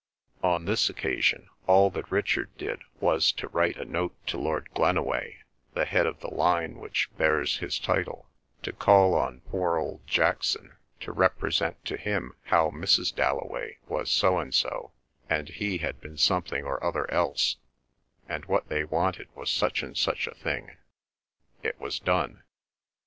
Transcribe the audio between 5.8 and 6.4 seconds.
head of the